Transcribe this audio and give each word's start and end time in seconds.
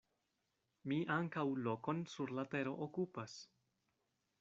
Mi 0.93 0.97
ankaŭ 1.17 1.45
lokon 1.69 2.03
sur 2.15 2.35
la 2.41 2.49
tero 2.57 2.77
okupas. 2.87 3.39